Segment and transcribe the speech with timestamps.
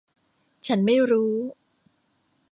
[0.67, 1.33] ฉันไม่รู้.